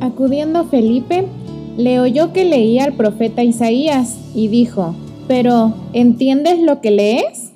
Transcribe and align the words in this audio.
Acudiendo 0.00 0.64
Felipe, 0.64 1.26
le 1.76 2.00
oyó 2.00 2.32
que 2.32 2.44
leía 2.44 2.84
al 2.84 2.94
profeta 2.94 3.42
Isaías 3.42 4.18
y 4.34 4.48
dijo, 4.48 4.94
pero 5.26 5.74
¿entiendes 5.92 6.60
lo 6.60 6.80
que 6.80 6.90
lees? 6.90 7.52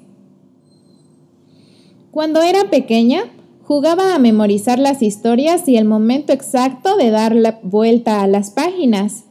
Cuando 2.11 2.43
era 2.43 2.71
pequeña, 2.71 3.25
jugaba 3.63 4.15
a 4.15 4.19
memorizar 4.19 4.79
las 4.79 5.03
historias 5.03 5.69
y 5.69 5.77
el 5.77 5.85
momento 5.85 6.33
exacto 6.33 6.97
de 6.97 7.11
dar 7.11 7.35
la 7.35 7.61
vuelta 7.63 8.23
a 8.23 8.27
las 8.27 8.51
páginas. 8.51 9.25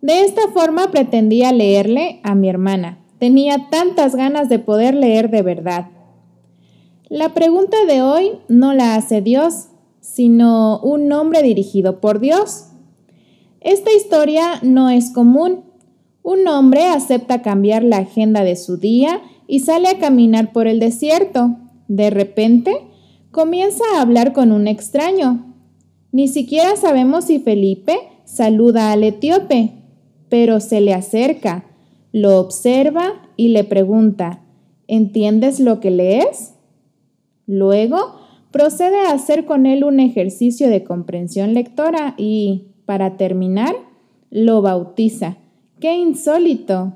De 0.00 0.20
esta 0.20 0.42
forma 0.52 0.90
pretendía 0.90 1.52
leerle 1.52 2.20
a 2.22 2.34
mi 2.34 2.48
hermana. 2.48 2.98
Tenía 3.18 3.68
tantas 3.70 4.14
ganas 4.14 4.48
de 4.48 4.58
poder 4.58 4.94
leer 4.94 5.30
de 5.30 5.42
verdad. 5.42 5.86
La 7.08 7.34
pregunta 7.34 7.76
de 7.86 8.02
hoy 8.02 8.38
no 8.48 8.74
la 8.74 8.94
hace 8.94 9.20
Dios, 9.22 9.68
sino 10.04 10.80
un 10.80 11.10
hombre 11.12 11.42
dirigido 11.42 11.98
por 11.98 12.20
Dios. 12.20 12.66
Esta 13.62 13.90
historia 13.94 14.60
no 14.62 14.90
es 14.90 15.10
común. 15.10 15.64
Un 16.22 16.46
hombre 16.46 16.84
acepta 16.84 17.40
cambiar 17.40 17.82
la 17.82 17.96
agenda 17.98 18.44
de 18.44 18.54
su 18.54 18.76
día 18.76 19.22
y 19.46 19.60
sale 19.60 19.88
a 19.88 19.98
caminar 19.98 20.52
por 20.52 20.66
el 20.66 20.78
desierto. 20.78 21.56
De 21.88 22.10
repente, 22.10 22.76
comienza 23.30 23.82
a 23.94 24.02
hablar 24.02 24.34
con 24.34 24.52
un 24.52 24.68
extraño. 24.68 25.54
Ni 26.12 26.28
siquiera 26.28 26.76
sabemos 26.76 27.24
si 27.24 27.38
Felipe 27.38 27.96
saluda 28.26 28.92
al 28.92 29.04
etíope, 29.04 29.72
pero 30.28 30.60
se 30.60 30.82
le 30.82 30.92
acerca, 30.92 31.64
lo 32.12 32.38
observa 32.38 33.22
y 33.38 33.48
le 33.48 33.64
pregunta, 33.64 34.42
¿entiendes 34.86 35.60
lo 35.60 35.80
que 35.80 35.90
lees? 35.90 36.52
Luego, 37.46 38.23
procede 38.54 39.00
a 39.00 39.10
hacer 39.10 39.46
con 39.46 39.66
él 39.66 39.82
un 39.82 39.98
ejercicio 39.98 40.68
de 40.68 40.84
comprensión 40.84 41.54
lectora 41.54 42.14
y, 42.16 42.66
para 42.86 43.16
terminar, 43.16 43.74
lo 44.30 44.62
bautiza. 44.62 45.38
¡Qué 45.80 45.96
insólito! 45.96 46.92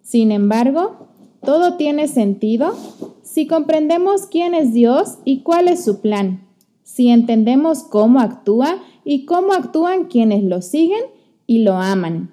Sin 0.00 0.32
embargo, 0.32 1.08
todo 1.44 1.74
tiene 1.76 2.08
sentido 2.08 2.74
si 3.22 3.46
comprendemos 3.46 4.26
quién 4.28 4.54
es 4.54 4.72
Dios 4.72 5.18
y 5.26 5.40
cuál 5.40 5.68
es 5.68 5.84
su 5.84 6.00
plan, 6.00 6.48
si 6.82 7.10
entendemos 7.10 7.82
cómo 7.82 8.20
actúa 8.20 8.78
y 9.04 9.26
cómo 9.26 9.52
actúan 9.52 10.04
quienes 10.04 10.42
lo 10.42 10.62
siguen 10.62 11.02
y 11.46 11.58
lo 11.58 11.74
aman. 11.74 12.30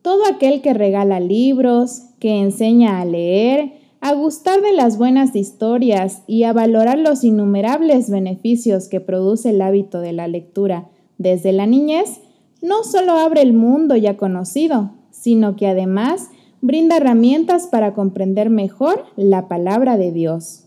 Todo 0.00 0.22
aquel 0.26 0.62
que 0.62 0.72
regala 0.72 1.20
libros, 1.20 2.04
que 2.20 2.40
enseña 2.40 3.02
a 3.02 3.04
leer, 3.04 3.81
a 4.02 4.14
gustar 4.14 4.62
de 4.62 4.72
las 4.72 4.98
buenas 4.98 5.36
historias 5.36 6.24
y 6.26 6.42
a 6.42 6.52
valorar 6.52 6.98
los 6.98 7.22
innumerables 7.22 8.10
beneficios 8.10 8.88
que 8.88 9.00
produce 9.00 9.50
el 9.50 9.62
hábito 9.62 10.00
de 10.00 10.12
la 10.12 10.26
lectura 10.26 10.88
desde 11.18 11.52
la 11.52 11.66
niñez, 11.66 12.20
no 12.60 12.82
solo 12.82 13.12
abre 13.12 13.42
el 13.42 13.52
mundo 13.52 13.94
ya 13.94 14.16
conocido, 14.16 14.90
sino 15.12 15.54
que 15.54 15.68
además 15.68 16.30
brinda 16.60 16.96
herramientas 16.96 17.68
para 17.68 17.94
comprender 17.94 18.50
mejor 18.50 19.04
la 19.14 19.46
palabra 19.46 19.96
de 19.96 20.10
Dios. 20.10 20.64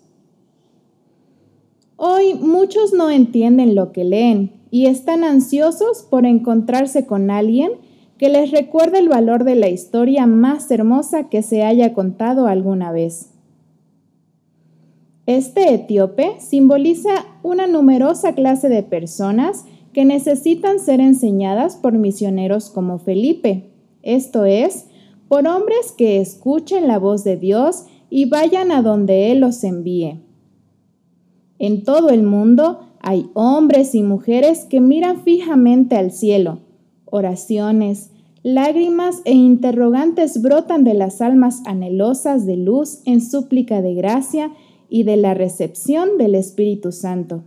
Hoy 1.97 2.35
muchos 2.35 2.93
no 2.93 3.09
entienden 3.09 3.75
lo 3.75 3.91
que 3.91 4.05
leen 4.05 4.53
y 4.71 4.85
están 4.85 5.25
ansiosos 5.25 6.03
por 6.09 6.25
encontrarse 6.25 7.05
con 7.05 7.29
alguien 7.29 7.71
que 8.17 8.29
les 8.29 8.51
recuerde 8.51 8.99
el 8.99 9.09
valor 9.09 9.43
de 9.43 9.55
la 9.55 9.69
historia 9.69 10.25
más 10.25 10.71
hermosa 10.71 11.29
que 11.29 11.41
se 11.41 11.63
haya 11.63 11.93
contado 11.93 12.47
alguna 12.47 12.91
vez. 12.91 13.31
Este 15.25 15.73
etíope 15.73 16.35
simboliza 16.39 17.25
una 17.41 17.67
numerosa 17.67 18.33
clase 18.33 18.69
de 18.69 18.83
personas 18.83 19.65
que 19.91 20.05
necesitan 20.05 20.79
ser 20.79 20.99
enseñadas 20.99 21.77
por 21.77 21.93
misioneros 21.93 22.69
como 22.69 22.99
Felipe, 22.99 23.71
esto 24.03 24.45
es, 24.45 24.87
por 25.27 25.47
hombres 25.47 25.93
que 25.97 26.19
escuchen 26.19 26.87
la 26.87 26.99
voz 26.99 27.23
de 27.23 27.37
Dios 27.37 27.85
y 28.09 28.25
vayan 28.25 28.71
a 28.71 28.81
donde 28.81 29.31
Él 29.31 29.39
los 29.39 29.63
envíe. 29.63 30.21
En 31.57 31.83
todo 31.83 32.09
el 32.09 32.23
mundo 32.23 32.81
hay 32.99 33.29
hombres 33.33 33.95
y 33.95 34.03
mujeres 34.03 34.65
que 34.65 34.79
miran 34.81 35.23
fijamente 35.23 35.95
al 35.95 36.11
cielo, 36.11 36.59
oraciones, 37.15 38.11
lágrimas 38.43 39.21
e 39.23 39.33
interrogantes 39.33 40.41
brotan 40.41 40.83
de 40.83 40.93
las 40.93 41.21
almas 41.21 41.61
anhelosas 41.65 42.45
de 42.45 42.57
luz 42.57 42.99
en 43.05 43.21
súplica 43.21 43.81
de 43.81 43.93
gracia 43.95 44.51
y 44.89 45.03
de 45.03 45.15
la 45.15 45.33
recepción 45.33 46.17
del 46.17 46.35
Espíritu 46.35 46.91
Santo. 46.91 47.43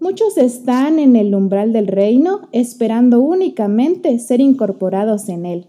Muchos 0.00 0.36
están 0.36 0.98
en 0.98 1.16
el 1.16 1.34
umbral 1.34 1.72
del 1.72 1.88
reino 1.88 2.48
esperando 2.52 3.20
únicamente 3.20 4.18
ser 4.18 4.40
incorporados 4.40 5.28
en 5.28 5.46
él. 5.46 5.66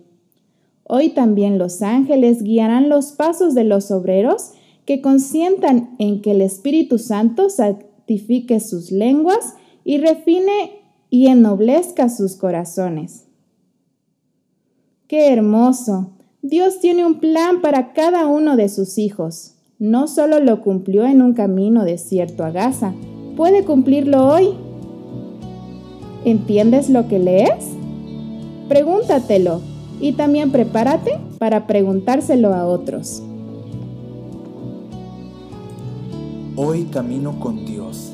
Hoy 0.83 1.09
también 1.09 1.57
los 1.57 1.81
ángeles 1.81 2.43
guiarán 2.43 2.89
los 2.89 3.13
pasos 3.13 3.55
de 3.55 3.63
los 3.63 3.91
obreros 3.91 4.51
que 4.85 5.01
consientan 5.01 5.95
en 5.99 6.21
que 6.21 6.31
el 6.31 6.41
Espíritu 6.41 6.97
Santo 6.97 7.49
santifique 7.49 8.59
sus 8.59 8.91
lenguas 8.91 9.55
y 9.83 9.99
refine 9.99 10.78
y 11.09 11.27
ennoblezca 11.27 12.09
sus 12.09 12.35
corazones. 12.35 13.25
¡Qué 15.07 15.33
hermoso! 15.33 16.11
Dios 16.41 16.79
tiene 16.79 17.05
un 17.05 17.19
plan 17.19 17.61
para 17.61 17.93
cada 17.93 18.27
uno 18.27 18.55
de 18.55 18.69
sus 18.69 18.97
hijos. 18.97 19.55
No 19.79 20.07
solo 20.07 20.39
lo 20.39 20.61
cumplió 20.61 21.05
en 21.05 21.21
un 21.21 21.33
camino 21.33 21.83
desierto 21.83 22.43
a 22.43 22.51
Gaza, 22.51 22.93
puede 23.35 23.65
cumplirlo 23.65 24.25
hoy. 24.27 24.49
¿Entiendes 26.25 26.89
lo 26.89 27.07
que 27.07 27.19
lees? 27.19 27.65
Pregúntatelo 28.67 29.61
y 29.99 30.13
también 30.13 30.51
prepárate 30.51 31.19
para 31.39 31.65
preguntárselo 31.65 32.53
a 32.53 32.65
otros. 32.65 33.23
Hoy 36.55 36.83
camino 36.83 37.39
con 37.39 37.65
Dios, 37.65 38.13